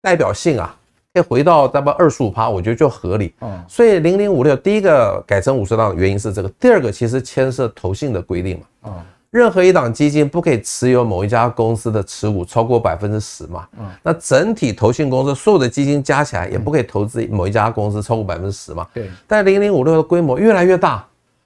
[0.00, 0.74] 代表性啊。
[1.14, 3.34] 可以回到大概二十五趴，我觉得就合理。
[3.42, 8.64] 嗯，所以零零五六第一个改成五十档的原因是这个，第二个其实牵涉投信的规定嘛。
[8.86, 8.92] 嗯，
[9.32, 13.66] 任何一档基金不可以持有某一家公司的持股超过百分之十嘛。
[13.76, 18.86] 嗯，那整体投信公司所有的基金加起来也不可以投资某一家公司超过百分之十嘛。
[18.94, 19.10] 对。
[19.26, 21.04] 但零零五六的规模越来越大，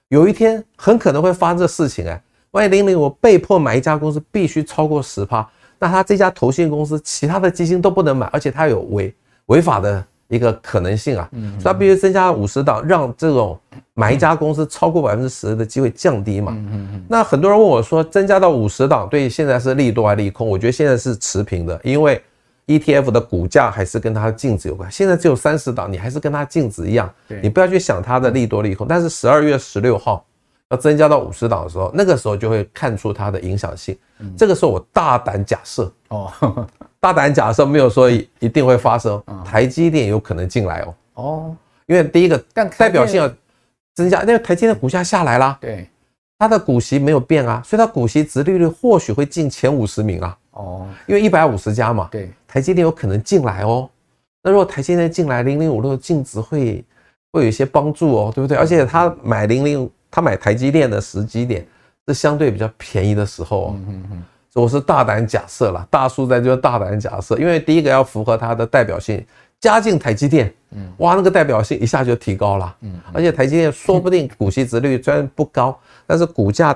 [0.09, 2.21] 有一天很可能会发生这事情哎，
[2.51, 9.15] 万一零零五被迫买一家公司必须超过十趴，那他这家投信公司其他的基金都不能买，而且他有违。
[9.47, 13.59] 违法的一个可能性啊，所以它必须增加五十档，让这种
[13.95, 16.53] 买一家公司超过百分之十的机会降低嘛。
[16.57, 20.49] 嗯嗯那很多人问我说，增加到五十档对现在是利多还是利空？
[20.49, 22.21] 我觉得现在是持平的，因为
[22.67, 24.91] ETF 的股价还是跟它的净值有关。
[24.91, 27.09] 现在只有三十档，你还是跟它净值一样，
[27.41, 28.87] 你不要去想它的利多利空。
[28.89, 30.27] 但是十二月十六号
[30.71, 33.97] 要增加到五十档的时候，那个时候就会看出它的影响性。
[34.37, 36.67] 这个时候我大胆假设哦。
[37.01, 40.95] 大胆假设没有说一定会发生，台积电有可能进来哦。
[41.15, 41.57] 哦，
[41.87, 42.37] 因为第一个
[42.77, 43.33] 代表性要
[43.95, 45.89] 增加，因为台积电股价下来啦，对，
[46.39, 50.37] 它的股息没有变啊，所以它股息值利率或许会进前五十名啊。
[50.53, 53.89] 哦，因为一百五十家嘛，对，台积电有可能进来哦。
[54.43, 56.85] 那如果台积电进来，零零五六净值会
[57.33, 58.57] 会有一些帮助哦，对不对？
[58.57, 61.67] 而且他买零零，他买台积电的时机点
[62.09, 63.75] 是相对比较便宜的时候哦。
[63.75, 64.25] 嗯嗯嗯。
[64.63, 69.23] 我是大胆假设了，大叔在这大胆假设，因为第一个要符合它的代表性，
[69.61, 76.75] 加进台积电，嗯，哇，那个代表性一下就提高了，嗯，而且台积电说不定股息值率虽然不高，但是股价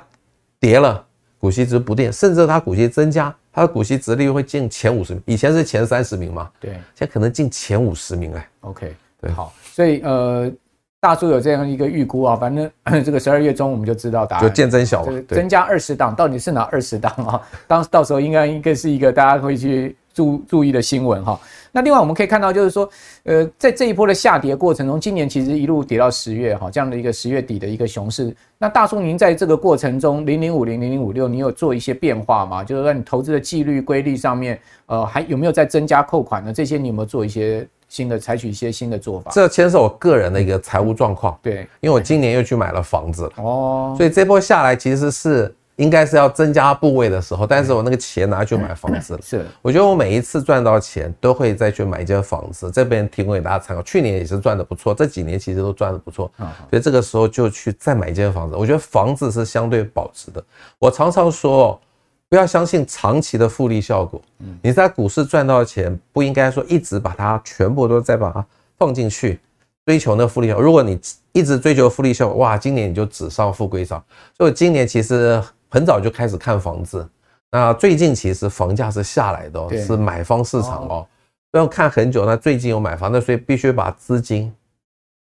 [0.59, 1.03] 跌了，
[1.39, 10.53] 股息值不定，甚至它股息增加，它的股息值率会进前五十名，以前是前三十名嘛，对，现在可能进前五十名哎，OK，对，好，所以呃。
[11.01, 12.71] 大叔有这样一个预估啊，反正
[13.03, 15.23] 这个十二月中我们就知道答案，就见真小了。
[15.23, 17.41] 增加二十档，到底是哪二十档啊？
[17.67, 21.41] 当到时候应该应该是一个大家会去注注意的新闻哈。
[21.73, 22.87] 那另外我们可以看到，就是说，
[23.25, 28.37] 呃，在这一波的下跌过程中，今年其实一路跌到十月哈，这样的一个十月底的一个熊市。
[28.59, 32.63] 那大叔您在这个过程中，零零五零零零五六，你有做一些变化吗？
[32.63, 36.53] 就是说你投资的纪律规律上面，呃，还有没有在增加扣款呢？
[36.53, 37.67] 这些你有没有做一些？
[37.91, 41.37] 新的采取一些新的做法，这牵涉我个人的一个财务状况。
[41.43, 49.21] 对，因为我今年又去买了房子了哦，所以这波下来其实是应该是要增加部位的时候，但是我那个钱拿去买房子了。
[49.21, 53.83] 是，我觉得我每一次赚到钱都会再去买一间房子，这边提供给大家参考。
[53.83, 56.31] 去年也是赚的不错，这几年其实都赚的不错，
[56.71, 58.55] 所以这个时候就去再买一间房子。
[58.55, 60.41] 我觉得房子是相对保值的。
[60.79, 61.81] 我常常说。
[62.31, 64.23] 不要相信长期的复利效果。
[64.39, 68.47] 嗯，你在股市赚到的钱，不应该说一直把它全部都再把它
[68.79, 69.41] 放进去，
[69.85, 70.63] 追求那复利效果。
[70.63, 70.99] 如果你
[71.33, 74.03] 一直追求复利效果，哇，今年你就纸上富贵上。
[74.39, 77.07] 所以今年其实很早就开始看房子。
[77.51, 81.07] 那最近其实房价是下来的，是买方市场哦。
[81.51, 84.55] 不用看很久，那最近有买房，那所以必须把资金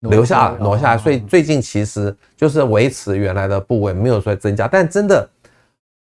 [0.00, 0.98] 留下挪下来。
[0.98, 4.66] 所以最近其实就是维持原来的部位，没有说增加。
[4.66, 5.30] 但真的。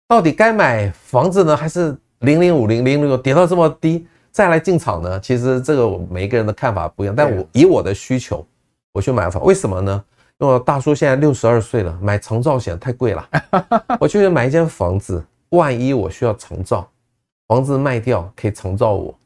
[0.09, 5.19] 到底该买房子呢，还是零零五零零六跌到这么低再来进场呢？
[5.19, 8.47] 其实这个我每一个人的看法不一样，但我以我的需求，
[8.93, 10.05] 我去买房，为什么呢？
[10.39, 13.29] 因为大叔现在六十二岁了，买长照险太贵了，
[13.99, 16.89] 我去买一间房子，万一我需要长照，
[17.49, 19.19] 房子卖掉可以长照我，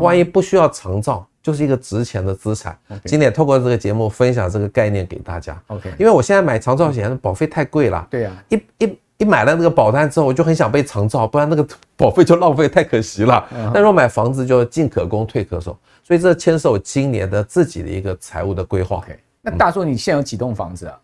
[0.00, 2.76] 万一不需要长照，就是一个值钱的资产。
[3.04, 5.62] 今天透过这个节目分享这个概念给大家。
[5.68, 8.98] OK，因为我现在买长照险保费太贵了，对呀，一一。
[9.18, 13.46] 一买了那个保单之后，我就很想被长照，不然那个保费就浪费，太可惜了。
[13.72, 19.04] 但如果买房子就进可攻退可守，所以这牵涉我今年的自己的一个财务的规划。
[19.40, 20.98] 那大叔，你现在有几栋房子啊？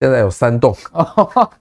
[0.00, 0.76] 现在有三栋。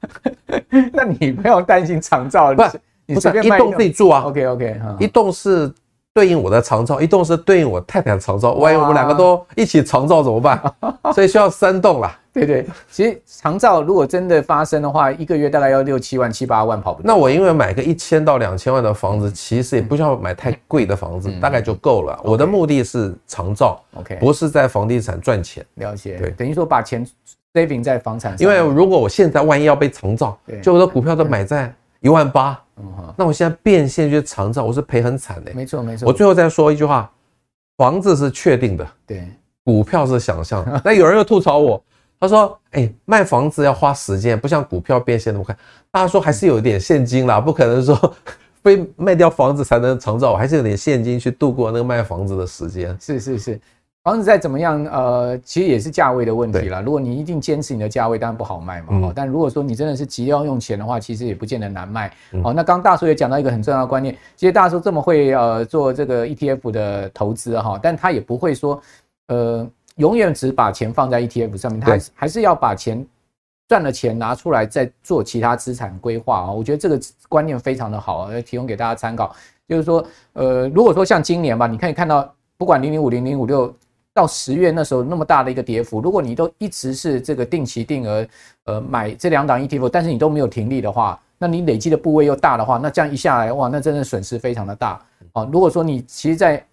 [0.93, 4.21] 那你不用担心长照，不是，你随便一栋自己住啊。
[4.21, 5.71] OK OK，一栋是。
[6.17, 10.60] 对应我的长照，一栋是对应我太太的长照，万一我们两个都一起长照怎么办？
[11.13, 12.17] 所以需要三栋啦。
[12.34, 17.03] 对对，其实长照如果真的发生的话，一个月大概要六七万、七八万跑不。
[17.03, 22.19] 那我因为买个一千到两千万的房子，其实也不需要买太贵的房子，大概就够了。
[22.23, 25.63] 我的目的是长照，OK，不是在房地产赚钱。
[25.75, 27.08] 了解，对，等于说把钱
[27.53, 28.39] saving 在房产上。
[28.39, 32.60] 因为如果我现在万一要被长照，就我的股票都买在一万八。
[32.80, 35.52] 嗯，那我现在变现去长照，我是赔很惨的。
[35.54, 36.08] 没错，没错。
[36.08, 37.12] 我最后再说一句话：
[37.78, 39.28] 房子是确定的，对，
[39.63, 40.66] 股票是想象。
[40.84, 41.84] 那有人又吐槽我，
[42.20, 45.58] 他说：“哎，卖房子要花时间，不像股票变现那么快。”
[45.92, 47.96] 大家说还是有一点现金啦，不可能说
[48.62, 52.96] 非卖掉房子才能长照，还是有点现金去度过那个卖房子的时间。
[53.00, 53.60] 是是是。
[54.08, 56.80] 房子再怎么样，呃，其实也是价位的问题啦。
[56.80, 58.88] 如果你一定坚持你的价位，当然不好卖嘛。
[58.91, 62.10] 嗯、但如果说你真的是急要用钱的话，其实也不见得难卖。
[62.32, 68.82] 嗯、哦，那刚刚大叔也讲到一个很重要的观念，其实大叔这么会呃做这个 ETF 的投资哈，但他也不会说
[69.28, 73.06] 呃永远只把钱放在 ETF 上面，他还是还是要把钱
[73.67, 76.50] 赚了钱拿出来再做其他资产规划啊。
[76.50, 79.36] 我觉得这个观念非常的好，要提供给大家参考。
[79.67, 83.76] 就是说，呃，如果说像今年吧，你可以看到不管零零五零零五六。
[84.17, 88.27] 到十月那时候那么大的一个跌幅，如果你都一直是这个定期定额，
[88.65, 94.99] 呃，买这两档 ETF，但是你都没有停利的话，那你累积的部位又大的话，那这样一下来，哇，那真的损失非常的大
[95.34, 95.47] 啊！
[95.51, 96.65] 如果说你其实，在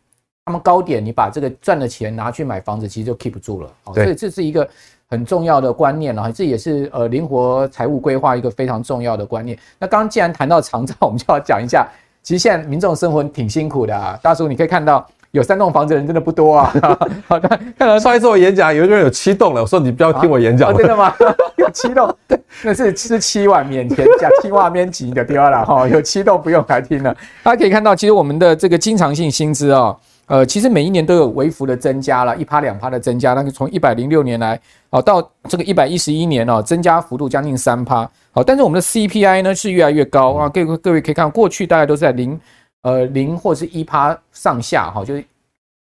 [0.47, 3.71] 他们高点，你把这个赚的钱拿去买房子，其实就 keep 不住了。
[3.93, 4.67] 所以这是一个
[5.11, 9.59] 很重要的观念了，这也是呃灵活财务规划一个非常重要的观念。
[9.79, 11.87] 那刚刚既然谈到长照，我们就要讲一下，
[12.23, 15.07] 其实现在民众生活挺辛苦的啊，大叔你可以看到。
[15.35, 16.73] 有三栋房子的人真的不多啊！
[17.27, 19.61] 好的，看来上一次我演讲，有一个人有七栋了。
[19.61, 21.13] 我说你不要听我演讲、啊哦，真的吗？
[21.59, 25.89] 有七栋，对，那是吃七碗免钱，讲青蛙面挤的掉了哈。
[25.89, 27.13] 有七栋不用来听了。
[27.43, 33.35] 大家可以看到，其实我们的这个经常性薪资啊、哦，呃，其实每一年都有微幅的增加了，一趴两趴的增加。
[33.35, 34.57] 那个从一百零六年来，
[34.91, 38.09] 哦，到这个一百一十一年哦，增加幅度将近三趴。
[38.31, 40.49] 好，但是我们的 CPI 呢是越来越高啊。
[40.49, 42.39] 各位各位可以看，过去大概都是在零。
[42.85, 45.25] 呃，零或是一趴上下哈，就是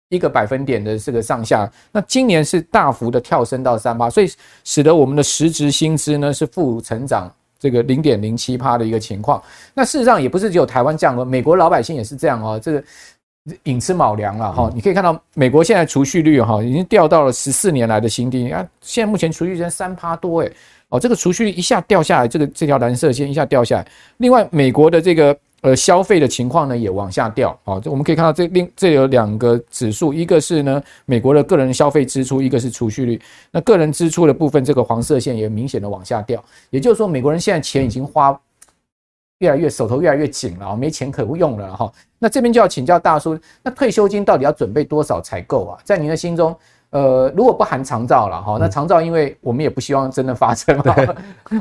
[0.09, 1.71] 一个百分点的这个上下。
[1.93, 4.33] 那今年是大幅的跳升到三趴，所以
[4.65, 9.43] 使得我们的实质薪资呢是负成长这个零点零七趴的一个情况。
[9.75, 12.59] 那事实上也不是只有台湾这样哦，美国老百姓也是这样哦。
[12.59, 12.83] 这个
[13.65, 20.51] 寅吃卯粮了哈，你可以看到美国现在储蓄率哈已经掉到了十四年来的新低啊，现在目前储蓄率三趴多诶，
[20.89, 23.87] 哦，这个储蓄率一下掉下来，这个这条蓝色线一下掉下来。
[24.17, 25.37] 另外，美国的这个。
[25.65, 33.19] 呃，消费的情况呢也往下掉，好，这我们可以看到这另这有两个指数，一个是呢美国的个人消费支出，一个是储蓄率。
[33.51, 38.39] 那个人支出的部分，这个黄色线也明显的往下掉，也就是说，美国人现在钱已经花
[39.39, 41.91] 越来越手头越来越紧了，没钱可不用了哈。
[42.19, 45.79] 那这边就要请教大叔，那退休金到底要准备多少才够啊？
[45.83, 46.55] 在您的心中，
[46.91, 50.79] 呃，如果不含长照了哈，那长照因为我们也不希望真的发生，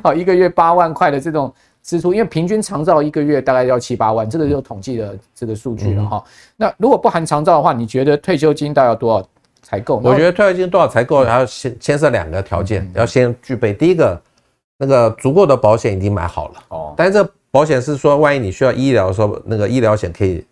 [0.03, 1.53] 好，一个月八万块的这种。
[1.83, 6.23] 支出，因为平均长照一个月大概要七八万，这个就统计的这个数据了哈。
[6.55, 9.27] 那如果不含长照的话，你觉得退休金大概要多少
[9.61, 10.01] 才够？
[10.01, 14.21] 我觉得退休金多少才够，要先牵涉两个条件，要先具备第一个，
[14.77, 16.93] 那个足够的保险已经买好了哦。
[16.95, 20.45] 但是这保险是说，万一你需要医疗的时候，那个医疗险可以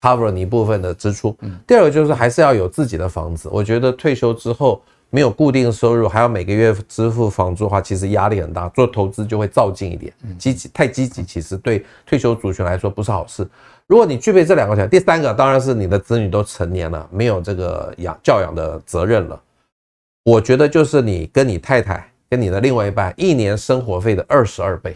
[0.00, 1.36] cover 你一部分的支出。
[1.66, 3.48] 第二个就是还是要有自己的房子。
[3.52, 4.80] 我觉得退休之后。
[5.10, 8.68] 没有固定收入，还要每个月支付房租的话，其实压力很大。
[8.70, 13.48] 做投资就会躁进一点，积极太积极，其实对退休族群来说不是好事。
[13.86, 19.40] 如果你具备这两个条件，第三个当然是你的子女都成年了，没有这个养教养的责任了。
[20.24, 24.94] 我觉得就是你跟你太太跟你的另外一半一年生活费的二十二倍，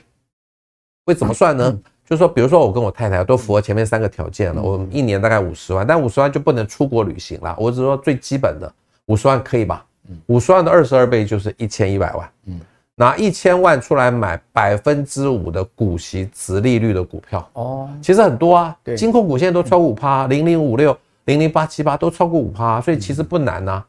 [1.07, 1.73] 会怎么算呢？
[2.05, 7.57] 就是说，比如说我跟我太太都符合前面三个条件了，我们一年大概五十万，但五十万就不能出国旅行了。
[7.59, 8.71] 我只是说最基本的
[9.07, 9.83] 五十万可以吧？
[10.27, 12.61] 五十万的二十二倍就是一千一百万，嗯，
[12.97, 23.85] 拿一千万出来买百分之五的股息殖利率的股票，哦，其实很多啊，对，金控股现在都超过五趴，零零五六、零零八七八都超过五趴，所以其实不难呐。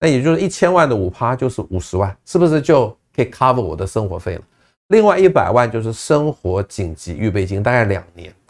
[0.00, 4.42] 那也就是一千万的五趴就是五十万，是不是就可以 cover 我的生活费了？
[4.88, 8.43] 另外一百万就是生活紧急预备金，大概两年，对，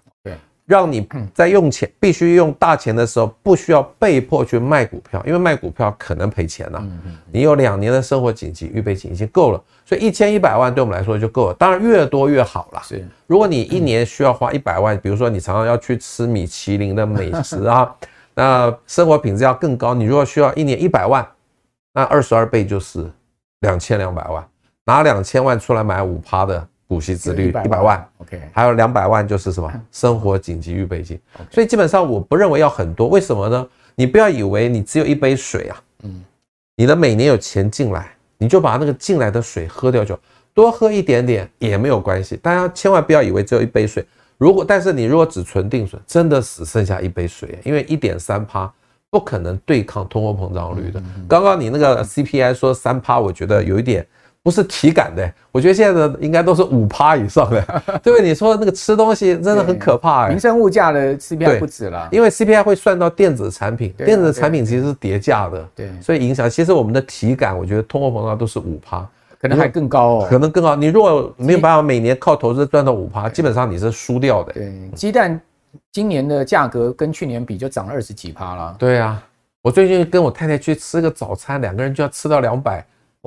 [0.66, 6.83] 让你在用钱必须用大钱的时候，不需要被迫去卖股票，因为卖股票可能赔钱呐。
[7.31, 11.55] 你有两年的生活紧急预备金已经够了，所以一千一百万对我们来说就够了。
[11.55, 12.81] 当然越多越好啦。
[12.83, 17.94] 是，如果你一年需要花一百万，比如说你常常要去吃米其林的美食啊，
[18.35, 21.27] 那生活品质要更高，你如果需要一年一百万，
[21.92, 23.05] 那二十二倍就是
[23.61, 24.42] 两千两百万，
[24.87, 26.66] 拿两千万出来买五趴的。
[26.87, 29.73] 股息值率一百万，OK，还有两百万就是什么？
[29.90, 31.18] 生活紧急预备金，
[31.51, 33.66] 所以基本上我不认为要很多，为什么呢？
[33.94, 36.23] 你不要以为你只有一杯水啊，嗯，
[36.77, 40.18] 你的每年有钱进来，你就把那个进来的水喝掉就
[40.53, 42.37] 多喝一点点也没有关系。
[42.37, 44.05] 大家千万不要以为只有一杯水，
[44.37, 48.70] 如果但是你如果只存定存，真的只剩下一杯水，因为一点三趴
[49.09, 51.03] 不可能对抗通货膨胀率的。
[51.27, 54.07] 刚刚你那个 CPI 说三趴，我觉得有一点。
[54.44, 57.83] 不是体感的，我觉得现在的应该都是五趴以上的。
[58.04, 66.48] 对，你说那个吃东西真的很可怕哎，民生物价的 CPI 不止了，因为 CPI 会算到电子产品，电子产品其实是叠价的，对，所以影响。
[66.50, 69.09] 其实我们的体感，我觉得通货膨胀都是五趴，
[69.40, 70.76] 可能还更高哦，可能更高。
[70.76, 74.52] 你如果没有办法每年靠投资赚到五趴，基本上你是输掉的。
[74.52, 75.40] 对，鸡蛋
[75.90, 78.76] 今年的价格跟去年比就涨了二十几趴了。
[78.78, 79.22] 对啊，
[79.62, 82.85] 我最近跟我太太去吃个早餐，两个人就要吃到两百。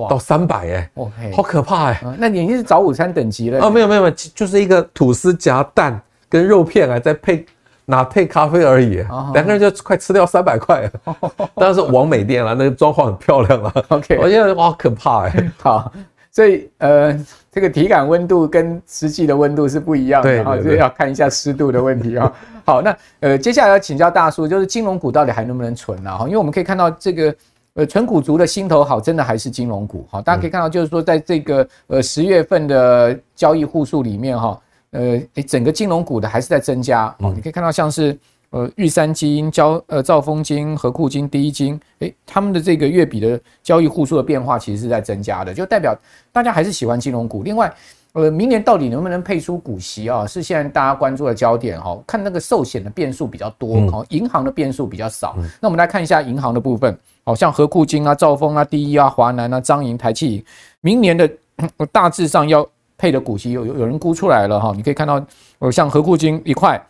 [0.08, 0.90] 到三百哎
[1.32, 2.14] 好可怕哎、欸！
[2.18, 3.70] 那你已经是早午餐等级了哦？
[3.70, 7.44] 没有没有没有，就是一个吐司夹蛋跟肉片啊，再配
[7.86, 8.96] 拿配咖啡而已，
[9.32, 10.90] 两个人就快吃掉三百块了。
[11.56, 13.72] 当然是王美店了，那个装潢很漂亮啊。
[13.88, 15.50] OK，我觉得哇可怕哎、欸。
[15.58, 15.90] 好，
[16.30, 22.32] 所以呃，这个体感温度跟实际的温度是不一样的哈，所以要看一下湿度的问题啊。
[22.64, 26.18] 好，那呃，接下来要请教大叔，就是金融股到底还能不能存啊？
[26.18, 27.34] 哈，因为我们可以看到这个。
[27.78, 30.20] 呃，纯股族的心头好，真的还是金融股哈。
[30.20, 34.60] 大家可以看到，就是说，在这个呃十月份的交易户数里面哈，
[34.90, 37.32] 呃，诶，整个金融股的还是在增加哦。
[37.32, 38.18] 你可以看到，像是
[38.50, 45.96] 呃玉山金、交呃兆丰金、和库金、第一金，诶，他们的这个月比的交易户数的变化，其实是在增加的，就代表
[46.32, 47.44] 大家还是喜欢金融股。
[47.44, 47.72] 另外，
[48.14, 50.26] 呃，明年到底能不能配出股息啊？
[50.26, 51.98] 是现在大家关注的焦点哈。
[52.06, 55.36] 看那个寿险的变数比较多，哦，银行的变数比较少。
[55.60, 56.98] 那我们来看一下银行的部分。
[57.24, 60.44] 好像和库金啊、兆丰啊、第一啊、华南啊、张银、台企银，
[60.80, 61.30] 明年的
[61.92, 62.66] 大致上要
[62.96, 65.22] 配的股息有有有人估出来了哈，你可以看到，
[65.58, 66.82] 呃，像和库金一块，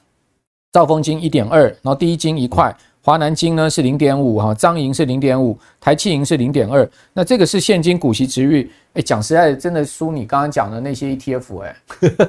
[0.70, 2.72] 兆丰金一点二，然后第一金一块，
[3.08, 11.76] 华南金呢是零点五哈，张银是零点五，台气银是零点二，那这个是现金股息值率，哎，讲实在的，真的输你刚刚讲的那些 ETF 哎，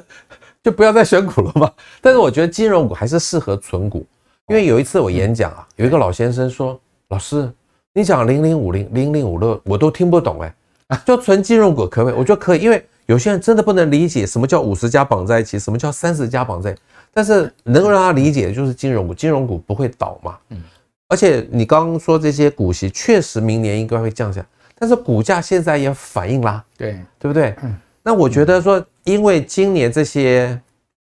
[0.64, 1.70] 就不要再选股了嘛。
[2.00, 4.06] 但是我觉得金融股还是适合存股，
[4.48, 7.52] 因为有一次我演讲啊，有一个老先生说，老师。
[7.92, 12.18] 你讲零零五零零零五六，我都听不懂哎， 就存金融股可不可以？
[12.18, 16.80] 我觉得可以，因为有些人真的不能理解什么叫五十家绑在一起，什么叫三十家绑在一起，
[17.12, 20.38] 但是能够让他理解的就是金融股，金融股不会倒嘛。
[20.50, 20.62] 嗯，
[21.08, 24.46] 而且你刚刚说这些股息确实明年应该会降下来，
[24.78, 27.54] 但是股价现在也反应啦，对对不对？
[27.62, 30.60] 嗯，那我觉得说，因为今年这些。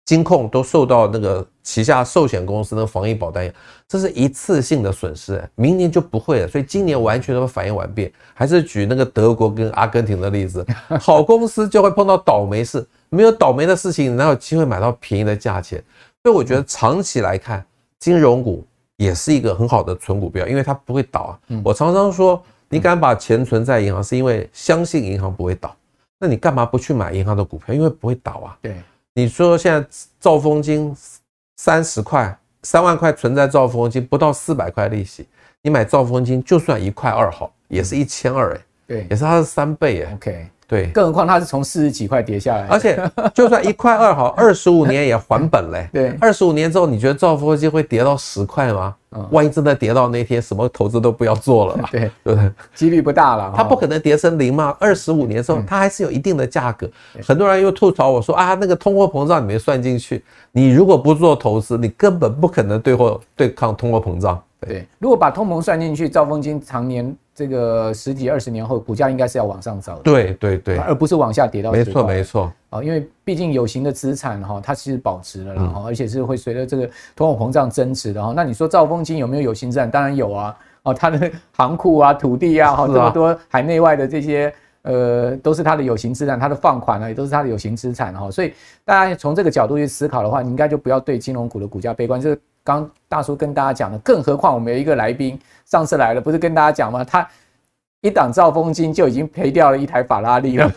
[0.06, 3.48] 金控都受到那个旗下寿险公司的防疫保单，
[3.86, 8.12] 这是一次性的损失，明年就不会了，所以今年完全都反应完毕。
[8.34, 10.66] 还是举那个德国跟阿根廷的例子，
[11.00, 15.82] 好公司就会碰到倒霉事，没有倒霉的事情，哪有机会买到便宜的价钱？
[16.22, 17.64] 所以我觉得长期来看，
[17.98, 18.64] 金融股
[18.96, 21.38] 也是一个很好的存股标，因为它不会倒啊。
[21.64, 25.74] 我常常说，你敢把钱存在银行，是因为相信银行不会倒，
[26.18, 27.74] 那你干嘛不去买银行的股票？
[27.74, 28.56] 因为不会倒啊。
[28.62, 28.76] 对。
[29.14, 29.84] 你说现在
[30.20, 30.96] 兆丰金
[31.56, 35.26] 三十块三万块存在兆丰金不到四百块利息，
[35.62, 40.48] 你买兆丰金就算一块二好，也是一千二哎，对，也是它的三倍哎，OK。
[40.70, 42.96] 对，更何况它是从四十几块跌下来，而且
[43.34, 45.88] 就算一块二好， 二十五年也还本嘞。
[45.92, 48.94] 对，二十五年之后，你觉得兆丰机会跌到十块吗？
[49.32, 51.76] 万一真的跌到那天，什么投资都不要做了。
[51.90, 52.52] 对，对不对？
[52.72, 53.52] 几率不大了。
[53.56, 54.72] 它不可能跌成零嘛。
[54.78, 56.88] 二十五年之后，它还是有一定的价格。
[57.26, 60.22] 很多人又吐槽我说啊，那个通货膨胀你没算进去。
[60.52, 64.40] 你如果不做投资，你根本不可能对货对抗通货膨胀。
[64.60, 67.16] 对，如果把通膨算进去，兆丰金常年。
[67.32, 71.72] 这个十几二十年后，股价应该是要往上走的，对对对，而不是往下跌到。
[71.72, 78.34] 没错没错啊，因为毕竟有形的资产哈，它其实保值了，然后而且是会随着这个通货膨胀增值的哈。
[78.36, 79.90] 那你说兆丰金有没有有形资产？
[79.90, 88.30] 当然有啊，哦，它的行库啊、土地啊，哈，这么多海内外的这些呃，都是它的有形资产，它的放款呢也都是它的有形资产哈。
[88.30, 88.52] 所以
[88.84, 92.20] 大家从这个角度去思考的话，你应该就不要对金融股的股价悲观。
[92.20, 92.38] 就是
[92.76, 95.38] 刚大叔跟大家讲的，更何况我们有一个来宾。
[95.66, 97.04] 上次来了，不是跟大家讲吗？
[97.04, 97.26] 他
[98.00, 100.68] 一档兆丰金就已经赔掉了一台法拉利了。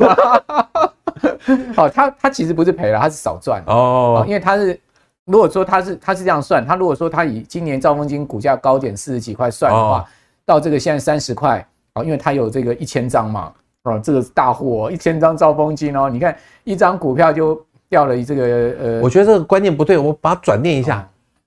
[1.76, 4.80] 好， 他他其实不是赔了，他是少赚哦，因为他是
[5.26, 10.06] 如果说他是他是这样算，他如果说他以今年兆丰金股价高点四十几块算的话，哦、
[10.46, 13.52] 到这个现在三十块啊，因为他有这个一千张嘛，
[13.84, 18.44] 啊，这个是大户一千张兆丰金哦，你看一张股票就掉了这个
[18.80, 21.06] 呃，我觉得这个观念不对，我把它转念一下，哦、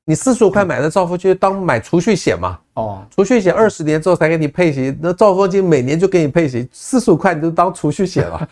[0.08, 8.48] 你四十五块买的兆丰金当买储蓄险嘛，哦，储蓄险二十年之后才给你配息，那兆丰金每年就给你配息，四十五块你就当储蓄险了，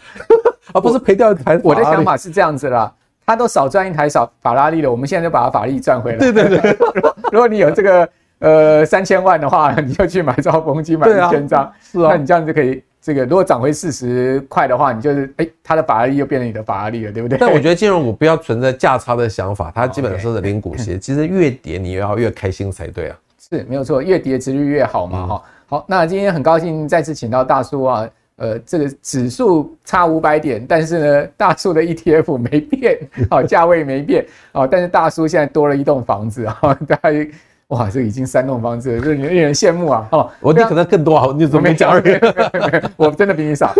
[0.72, 1.58] 而 不是赔掉一台。
[1.62, 2.92] 我的想法是这样子啦。
[3.26, 6.18] 他都少赚一台小法拉利了，我们现在就把它法拉利赚回来。
[6.18, 6.76] 对对对，
[7.32, 8.08] 如果你有这个
[8.40, 17.36] 呃三千万的话，你就去买兆丰金买一千张，是啊，那你这样就可以这个如果涨回四十块的话，你就是哎，它的法拉利又变成你的法拉利了，对不对？
[17.36, 23.18] 但我觉得金融股不要存在价差的想法，它基本上是零股息，其实越跌你要越开心才对啊。
[23.38, 25.42] 是没有错，越跌殖利率越好嘛哈。
[25.66, 28.08] 好，那今天很高兴再次请到大叔啊。
[28.36, 32.98] 呃，这个指数差五百点，但是呢，大叔的 ETF 没变，
[33.30, 37.28] 好， 价位没变，哦，但是大叔现在多了一栋房子啊，大概
[37.68, 42.18] 哇，这已经三栋房子了，就是令人羡慕啊，哦，我你可能更多啊，你怎么没讲而已？
[42.96, 43.72] 我真的比你少。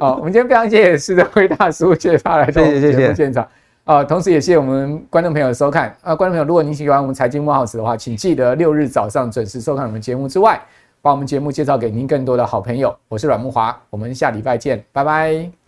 [0.00, 3.46] 好，我们今天非常谢谢施德辉大叔，谢谢他来到节目现场
[3.84, 10.60] 啊，同时也谢谢我们观众朋友的收看啊，观众朋友，如果您喜欢我们财经慕 House 的话，请记得六日早上准时收看我们节目之外。
[11.04, 15.61] 把我们节目介绍给您更多的好朋友，我是阮木华，我们下礼拜见，拜拜。